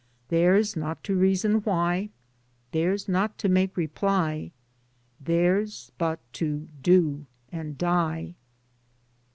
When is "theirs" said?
2.71-3.07, 5.19-5.91